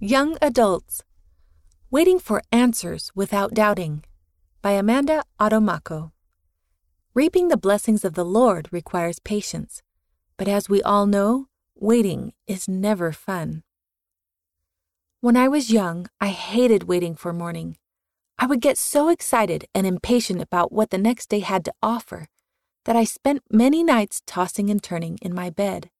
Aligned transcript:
Young 0.00 0.38
Adults 0.40 1.02
Waiting 1.90 2.20
for 2.20 2.40
Answers 2.52 3.10
Without 3.16 3.52
Doubting 3.52 4.04
by 4.62 4.70
Amanda 4.74 5.24
Adomako. 5.40 6.12
Reaping 7.14 7.48
the 7.48 7.56
blessings 7.56 8.04
of 8.04 8.14
the 8.14 8.24
Lord 8.24 8.68
requires 8.70 9.18
patience, 9.18 9.82
but 10.36 10.46
as 10.46 10.68
we 10.68 10.80
all 10.82 11.06
know, 11.06 11.48
waiting 11.74 12.32
is 12.46 12.68
never 12.68 13.10
fun. 13.10 13.64
When 15.20 15.36
I 15.36 15.48
was 15.48 15.72
young, 15.72 16.06
I 16.20 16.28
hated 16.28 16.84
waiting 16.84 17.16
for 17.16 17.32
morning. 17.32 17.76
I 18.38 18.46
would 18.46 18.60
get 18.60 18.78
so 18.78 19.08
excited 19.08 19.66
and 19.74 19.84
impatient 19.84 20.40
about 20.40 20.70
what 20.70 20.90
the 20.90 20.98
next 20.98 21.28
day 21.28 21.40
had 21.40 21.64
to 21.64 21.74
offer 21.82 22.28
that 22.84 22.94
I 22.94 23.02
spent 23.02 23.42
many 23.50 23.82
nights 23.82 24.22
tossing 24.26 24.70
and 24.70 24.80
turning 24.80 25.18
in 25.20 25.34
my 25.34 25.50
bed, 25.50 25.90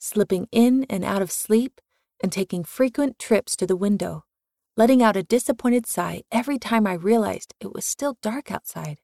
slipping 0.00 0.48
in 0.50 0.86
and 0.90 1.04
out 1.04 1.22
of 1.22 1.30
sleep 1.30 1.80
and 2.22 2.32
taking 2.32 2.64
frequent 2.64 3.18
trips 3.18 3.56
to 3.56 3.66
the 3.66 3.76
window, 3.76 4.24
letting 4.76 5.02
out 5.02 5.16
a 5.16 5.22
disappointed 5.22 5.86
sigh 5.86 6.22
every 6.30 6.58
time 6.58 6.86
I 6.86 6.94
realized 6.94 7.54
it 7.60 7.72
was 7.72 7.84
still 7.84 8.18
dark 8.22 8.50
outside. 8.50 8.98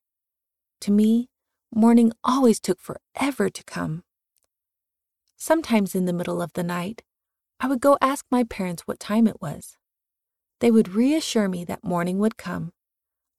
To 0.83 0.91
me, 0.91 1.29
morning 1.75 2.13
always 2.25 2.61
took 2.61 2.81
forever 2.81 3.49
to 3.51 3.65
come. 3.65 4.03
Sometimes 5.37 5.95
in 5.95 6.05
the 6.05 6.13
middle 6.13 6.43
of 6.43 6.53
the 6.55 6.63
night, 6.63 7.03
I 7.59 7.67
would 7.67 7.81
go 7.81 7.99
ask 8.01 8.25
my 8.31 8.45
parents 8.45 8.83
what 8.87 9.01
time 9.01 9.27
it 9.27 9.41
was. 9.41 9.77
They 10.61 10.71
would 10.71 10.95
reassure 10.95 11.49
me 11.49 11.65
that 11.65 11.85
morning 11.85 12.19
would 12.19 12.37
come. 12.37 12.73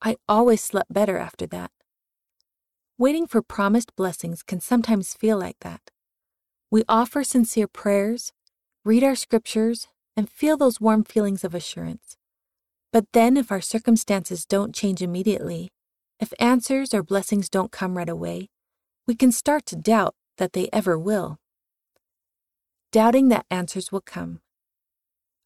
I 0.01 0.17
always 0.27 0.61
slept 0.61 0.93
better 0.93 1.17
after 1.17 1.45
that. 1.47 1.71
Waiting 2.97 3.27
for 3.27 3.41
promised 3.41 3.95
blessings 3.95 4.43
can 4.43 4.59
sometimes 4.59 5.13
feel 5.13 5.37
like 5.37 5.57
that. 5.61 5.91
We 6.69 6.83
offer 6.87 7.23
sincere 7.23 7.67
prayers, 7.67 8.31
read 8.83 9.03
our 9.03 9.15
scriptures, 9.15 9.87
and 10.17 10.29
feel 10.29 10.57
those 10.57 10.81
warm 10.81 11.03
feelings 11.03 11.43
of 11.43 11.53
assurance. 11.53 12.17
But 12.91 13.05
then, 13.13 13.37
if 13.37 13.51
our 13.51 13.61
circumstances 13.61 14.45
don't 14.45 14.75
change 14.75 15.01
immediately, 15.01 15.69
if 16.19 16.33
answers 16.39 16.93
or 16.93 17.03
blessings 17.03 17.49
don't 17.49 17.71
come 17.71 17.97
right 17.97 18.09
away, 18.09 18.49
we 19.07 19.15
can 19.15 19.31
start 19.31 19.65
to 19.67 19.75
doubt 19.75 20.15
that 20.37 20.53
they 20.53 20.69
ever 20.73 20.97
will. 20.97 21.37
Doubting 22.91 23.29
that 23.29 23.45
answers 23.49 23.91
will 23.91 24.01
come. 24.01 24.41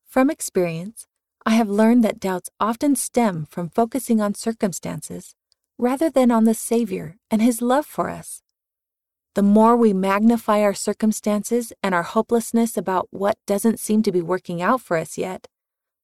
From 0.07 0.29
experience, 0.29 1.05
I 1.45 1.51
have 1.51 1.69
learned 1.69 2.03
that 2.03 2.19
doubts 2.19 2.49
often 2.59 2.95
stem 2.95 3.45
from 3.49 3.69
focusing 3.69 4.19
on 4.19 4.33
circumstances 4.33 5.35
rather 5.77 6.09
than 6.09 6.31
on 6.31 6.45
the 6.45 6.53
Savior 6.53 7.17
and 7.29 7.41
His 7.41 7.61
love 7.61 7.85
for 7.85 8.09
us. 8.09 8.41
The 9.35 9.43
more 9.43 9.75
we 9.75 9.91
magnify 9.91 10.61
our 10.61 10.73
circumstances 10.73 11.73
and 11.83 11.93
our 11.93 12.03
hopelessness 12.03 12.77
about 12.77 13.09
what 13.11 13.37
doesn't 13.45 13.81
seem 13.81 14.01
to 14.03 14.11
be 14.11 14.21
working 14.21 14.61
out 14.61 14.79
for 14.79 14.95
us 14.95 15.17
yet, 15.17 15.47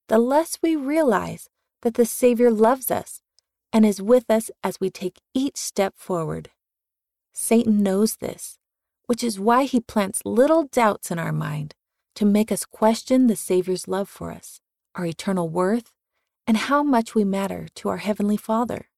the 0.10 0.20
less 0.20 0.60
we 0.62 0.76
realize 0.76 1.48
that 1.82 1.94
the 1.94 2.06
Savior 2.06 2.52
loves 2.52 2.92
us 2.92 3.22
and 3.72 3.86
is 3.86 4.02
with 4.02 4.30
us 4.30 4.52
as 4.66 4.82
we 4.82 4.90
take 4.90 5.22
each 5.34 5.56
step 5.56 5.94
forward. 5.96 6.50
Satan 7.32 7.82
knows 7.82 8.18
this, 8.18 8.60
which 9.06 9.24
is 9.24 9.40
why 9.40 9.64
he 9.64 9.80
plants 9.80 10.22
little 10.26 10.64
doubts 10.64 11.10
in 11.10 11.18
our 11.18 11.32
mind 11.32 11.74
to 12.16 12.26
make 12.26 12.52
us 12.52 12.66
question 12.66 13.28
the 13.28 13.38
Savior's 13.38 13.88
love 13.88 14.10
for 14.10 14.34
us, 14.34 14.60
our 14.94 15.06
eternal 15.06 15.48
worth, 15.48 15.94
and 16.46 16.58
how 16.58 16.84
much 16.84 17.16
we 17.16 17.24
matter 17.24 17.68
to 17.76 17.88
our 17.88 17.98
Heavenly 17.98 18.36
Father. 18.36 18.90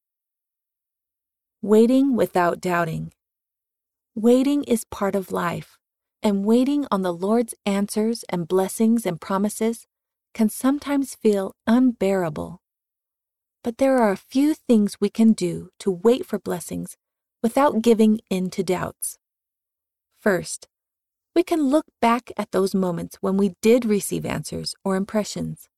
Waiting 1.61 2.15
without 2.15 2.59
doubting. 2.59 3.11
Waiting 4.15 4.63
is 4.65 4.85
part 4.85 5.15
of 5.15 5.31
life, 5.31 5.79
and 6.21 6.45
waiting 6.45 6.85
on 6.91 7.01
the 7.01 7.11
Lord's 7.11 7.55
answers 7.65 8.23
and 8.29 8.47
blessings 8.47 9.07
and 9.07 9.19
promises 9.19 9.87
can 10.35 10.49
sometimes 10.49 11.15
feel 11.15 11.55
unbearable. 11.65 12.61
But 13.63 13.79
there 13.79 13.97
are 13.97 14.11
a 14.11 14.17
few 14.17 14.53
things 14.53 14.97
we 14.99 15.09
can 15.09 15.33
do 15.33 15.69
to 15.79 15.89
wait 15.89 16.27
for 16.27 16.37
blessings 16.37 16.95
without 17.41 17.81
giving 17.81 18.19
in 18.29 18.51
to 18.51 18.63
doubts. 18.63 19.17
First, 20.19 20.67
we 21.35 21.41
can 21.41 21.63
look 21.63 21.85
back 21.99 22.31
at 22.37 22.51
those 22.51 22.75
moments 22.75 23.17
when 23.19 23.35
we 23.35 23.55
did 23.63 23.83
receive 23.83 24.27
answers 24.27 24.75
or 24.85 24.95
impressions. 24.95 25.69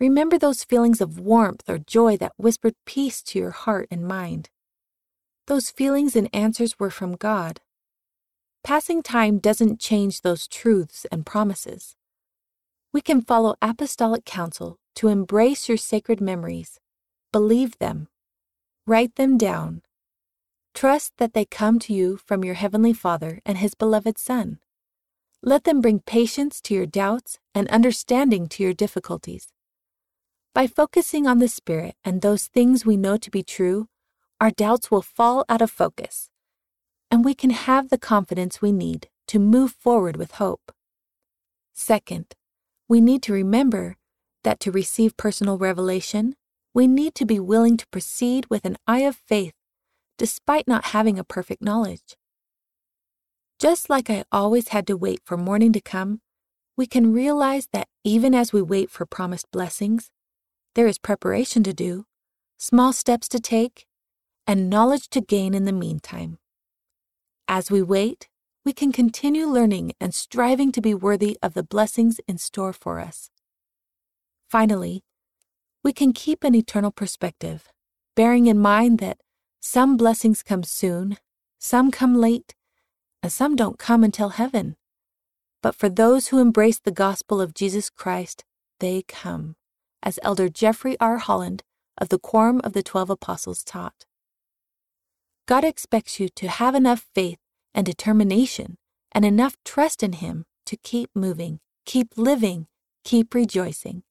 Remember 0.00 0.38
those 0.38 0.64
feelings 0.64 1.02
of 1.02 1.20
warmth 1.20 1.68
or 1.68 1.76
joy 1.76 2.16
that 2.16 2.32
whispered 2.38 2.72
peace 2.86 3.22
to 3.24 3.38
your 3.38 3.50
heart 3.50 3.86
and 3.90 4.08
mind. 4.08 4.48
Those 5.50 5.72
feelings 5.72 6.14
and 6.14 6.30
answers 6.32 6.78
were 6.78 6.90
from 6.90 7.16
God. 7.16 7.60
Passing 8.62 9.02
time 9.02 9.40
doesn't 9.40 9.80
change 9.80 10.20
those 10.20 10.46
truths 10.46 11.06
and 11.10 11.26
promises. 11.26 11.96
We 12.92 13.00
can 13.00 13.20
follow 13.20 13.56
apostolic 13.60 14.24
counsel 14.24 14.78
to 14.94 15.08
embrace 15.08 15.68
your 15.68 15.76
sacred 15.76 16.20
memories, 16.20 16.78
believe 17.32 17.76
them, 17.80 18.06
write 18.86 19.16
them 19.16 19.36
down. 19.36 19.82
Trust 20.72 21.14
that 21.16 21.34
they 21.34 21.46
come 21.46 21.80
to 21.80 21.92
you 21.92 22.16
from 22.16 22.44
your 22.44 22.54
Heavenly 22.54 22.92
Father 22.92 23.40
and 23.44 23.58
His 23.58 23.74
beloved 23.74 24.18
Son. 24.18 24.60
Let 25.42 25.64
them 25.64 25.80
bring 25.80 25.98
patience 25.98 26.60
to 26.60 26.74
your 26.74 26.86
doubts 26.86 27.40
and 27.56 27.66
understanding 27.70 28.46
to 28.50 28.62
your 28.62 28.72
difficulties. 28.72 29.48
By 30.54 30.68
focusing 30.68 31.26
on 31.26 31.40
the 31.40 31.48
Spirit 31.48 31.96
and 32.04 32.22
those 32.22 32.46
things 32.46 32.86
we 32.86 32.96
know 32.96 33.16
to 33.16 33.30
be 33.32 33.42
true, 33.42 33.88
our 34.40 34.50
doubts 34.50 34.90
will 34.90 35.02
fall 35.02 35.44
out 35.48 35.60
of 35.60 35.70
focus, 35.70 36.30
and 37.10 37.24
we 37.24 37.34
can 37.34 37.50
have 37.50 37.90
the 37.90 37.98
confidence 37.98 38.62
we 38.62 38.72
need 38.72 39.08
to 39.28 39.38
move 39.38 39.72
forward 39.72 40.16
with 40.16 40.32
hope. 40.32 40.72
Second, 41.72 42.34
we 42.88 43.00
need 43.00 43.22
to 43.22 43.32
remember 43.32 43.96
that 44.42 44.60
to 44.60 44.72
receive 44.72 45.16
personal 45.16 45.58
revelation, 45.58 46.34
we 46.72 46.86
need 46.86 47.14
to 47.16 47.26
be 47.26 47.38
willing 47.38 47.76
to 47.76 47.86
proceed 47.88 48.46
with 48.48 48.64
an 48.64 48.76
eye 48.86 49.00
of 49.00 49.16
faith 49.16 49.52
despite 50.18 50.68
not 50.68 50.86
having 50.86 51.18
a 51.18 51.24
perfect 51.24 51.62
knowledge. 51.62 52.16
Just 53.58 53.88
like 53.88 54.10
I 54.10 54.24
always 54.30 54.68
had 54.68 54.86
to 54.86 54.96
wait 54.96 55.20
for 55.24 55.36
morning 55.36 55.72
to 55.72 55.80
come, 55.80 56.20
we 56.76 56.86
can 56.86 57.12
realize 57.12 57.68
that 57.72 57.88
even 58.04 58.34
as 58.34 58.52
we 58.52 58.62
wait 58.62 58.90
for 58.90 59.06
promised 59.06 59.50
blessings, 59.50 60.10
there 60.74 60.86
is 60.86 60.98
preparation 60.98 61.62
to 61.62 61.72
do, 61.72 62.04
small 62.58 62.92
steps 62.92 63.28
to 63.28 63.40
take, 63.40 63.86
and 64.46 64.70
knowledge 64.70 65.08
to 65.10 65.20
gain 65.20 65.54
in 65.54 65.64
the 65.64 65.72
meantime. 65.72 66.38
As 67.48 67.70
we 67.70 67.82
wait, 67.82 68.28
we 68.64 68.72
can 68.72 68.92
continue 68.92 69.46
learning 69.46 69.92
and 70.00 70.14
striving 70.14 70.70
to 70.72 70.80
be 70.80 70.94
worthy 70.94 71.38
of 71.42 71.54
the 71.54 71.62
blessings 71.62 72.20
in 72.28 72.38
store 72.38 72.72
for 72.72 73.00
us. 73.00 73.30
Finally, 74.48 75.02
we 75.82 75.92
can 75.92 76.12
keep 76.12 76.44
an 76.44 76.54
eternal 76.54 76.90
perspective, 76.90 77.68
bearing 78.14 78.46
in 78.46 78.58
mind 78.58 78.98
that 78.98 79.18
some 79.60 79.96
blessings 79.96 80.42
come 80.42 80.62
soon, 80.62 81.16
some 81.58 81.90
come 81.90 82.14
late, 82.14 82.54
and 83.22 83.32
some 83.32 83.56
don't 83.56 83.78
come 83.78 84.04
until 84.04 84.30
heaven. 84.30 84.76
But 85.62 85.74
for 85.74 85.88
those 85.88 86.28
who 86.28 86.38
embrace 86.38 86.78
the 86.78 86.90
gospel 86.90 87.40
of 87.40 87.54
Jesus 87.54 87.90
Christ, 87.90 88.44
they 88.78 89.02
come, 89.08 89.56
as 90.02 90.18
Elder 90.22 90.48
Jeffrey 90.48 90.96
R. 91.00 91.18
Holland 91.18 91.62
of 91.98 92.08
the 92.08 92.18
Quorum 92.18 92.60
of 92.64 92.72
the 92.72 92.82
Twelve 92.82 93.10
Apostles 93.10 93.62
taught. 93.62 94.06
God 95.50 95.64
expects 95.64 96.20
you 96.20 96.28
to 96.36 96.46
have 96.46 96.76
enough 96.76 97.08
faith 97.12 97.40
and 97.74 97.84
determination 97.84 98.78
and 99.10 99.24
enough 99.24 99.56
trust 99.64 100.00
in 100.00 100.12
Him 100.12 100.44
to 100.66 100.76
keep 100.76 101.10
moving, 101.12 101.58
keep 101.84 102.16
living, 102.16 102.68
keep 103.02 103.34
rejoicing. 103.34 104.04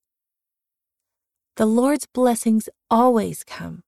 The 1.55 1.65
Lord's 1.65 2.07
blessings 2.07 2.67
always 2.91 3.45
come, 3.45 3.83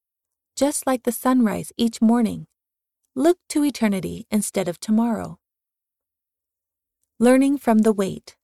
just 0.56 0.88
like 0.88 1.04
the 1.04 1.12
sunrise 1.12 1.74
each 1.76 2.02
morning. 2.02 2.48
Look 3.18 3.38
to 3.50 3.66
eternity 3.66 4.28
instead 4.32 4.70
of 4.70 4.80
tomorrow. 4.80 5.38
Learning 7.20 7.58
from 7.58 7.80
the 7.80 7.92
wait. 7.92 8.38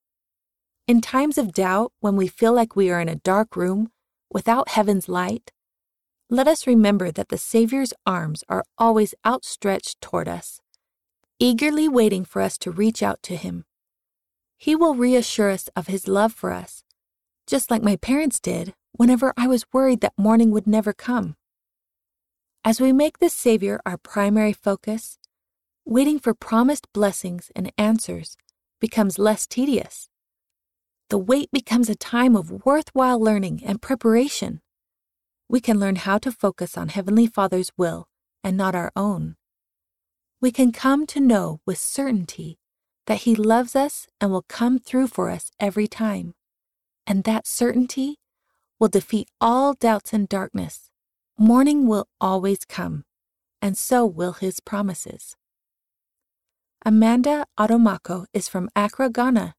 In 0.85 0.99
times 0.99 1.37
of 1.37 1.53
doubt, 1.53 1.93
when 2.01 2.17
we 2.17 2.27
feel 2.27 2.51
like 2.51 2.75
we 2.75 2.91
are 2.91 2.99
in 2.99 3.07
a 3.07 3.15
dark 3.15 3.55
room 3.55 3.89
without 4.29 4.71
heaven's 4.71 5.07
light, 5.07 5.53
let 6.29 6.47
us 6.47 6.67
remember 6.67 7.09
that 7.11 7.29
the 7.29 7.37
Savior's 7.37 7.93
arms 8.05 8.43
are 8.49 8.65
always 8.77 9.15
outstretched 9.25 10.01
toward 10.01 10.27
us, 10.27 10.59
eagerly 11.39 11.87
waiting 11.87 12.25
for 12.25 12.41
us 12.41 12.57
to 12.59 12.71
reach 12.71 13.01
out 13.01 13.23
to 13.23 13.37
Him. 13.37 13.63
He 14.57 14.75
will 14.75 14.93
reassure 14.93 15.49
us 15.49 15.69
of 15.75 15.87
His 15.87 16.07
love 16.07 16.33
for 16.33 16.51
us, 16.51 16.83
just 17.45 17.71
like 17.71 17.81
my 17.81 17.95
parents 17.95 18.41
did 18.41 18.73
whenever 18.91 19.33
I 19.37 19.47
was 19.47 19.65
worried 19.71 20.01
that 20.01 20.17
morning 20.17 20.51
would 20.51 20.67
never 20.67 20.91
come. 20.91 21.37
As 22.65 22.81
we 22.81 22.91
make 22.91 23.19
the 23.19 23.29
Savior 23.29 23.79
our 23.85 23.97
primary 23.97 24.51
focus, 24.51 25.17
waiting 25.85 26.19
for 26.19 26.33
promised 26.33 26.91
blessings 26.91 27.51
and 27.55 27.71
answers 27.77 28.35
becomes 28.81 29.17
less 29.17 29.47
tedious. 29.47 30.09
The 31.09 31.17
wait 31.17 31.49
becomes 31.53 31.89
a 31.89 31.95
time 31.95 32.35
of 32.35 32.65
worthwhile 32.65 33.17
learning 33.17 33.61
and 33.63 33.81
preparation 33.81 34.59
we 35.49 35.59
can 35.61 35.79
learn 35.79 35.97
how 35.97 36.17
to 36.19 36.31
focus 36.31 36.77
on 36.77 36.89
Heavenly 36.89 37.27
Father's 37.27 37.71
will 37.77 38.07
and 38.43 38.57
not 38.57 38.75
our 38.75 38.91
own. 38.95 39.35
We 40.41 40.51
can 40.51 40.71
come 40.71 41.07
to 41.07 41.19
know 41.19 41.61
with 41.65 41.77
certainty 41.77 42.59
that 43.07 43.19
He 43.21 43.35
loves 43.35 43.75
us 43.75 44.07
and 44.21 44.31
will 44.31 44.45
come 44.47 44.79
through 44.79 45.07
for 45.07 45.29
us 45.29 45.51
every 45.59 45.87
time. 45.87 46.33
and 47.07 47.23
that 47.23 47.47
certainty 47.47 48.17
will 48.79 48.89
defeat 48.89 49.29
all 49.39 49.73
doubts 49.73 50.13
and 50.13 50.27
darkness. 50.29 50.89
Morning 51.37 51.87
will 51.87 52.07
always 52.19 52.65
come, 52.65 53.05
and 53.61 53.77
so 53.77 54.05
will 54.05 54.33
his 54.33 54.59
promises. 54.59 55.35
Amanda 56.85 57.45
Adomako 57.59 58.25
is 58.33 58.47
from 58.47 58.69
Accra, 58.75 59.09
Ghana. 59.09 59.55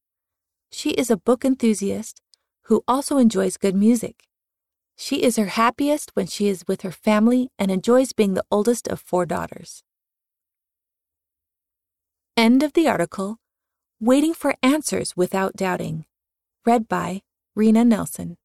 She 0.71 0.91
is 0.91 1.11
a 1.11 1.17
book 1.17 1.45
enthusiast 1.45 2.21
who 2.65 2.83
also 2.87 3.19
enjoys 3.19 3.57
good 3.57 3.75
music. 3.75 4.25
She 5.01 5.23
is 5.23 5.37
her 5.37 5.47
happiest 5.47 6.11
when 6.15 6.27
she 6.27 6.49
is 6.49 6.65
with 6.67 6.83
her 6.83 6.91
family 6.91 7.51
and 7.57 7.71
enjoys 7.71 8.13
being 8.13 8.35
the 8.35 8.45
oldest 8.51 8.89
of 8.89 8.99
four 8.99 9.27
daughters. 9.27 9.85
End 12.37 12.65
of 12.65 12.73
the 12.73 12.89
article 12.89 13.37
Waiting 14.01 14.35
for 14.35 14.57
Answers 14.61 15.17
Without 15.17 15.55
Doubting. 15.55 16.05
Read 16.67 16.89
by 16.89 17.23
Rena 17.55 17.85
Nelson. 17.85 18.39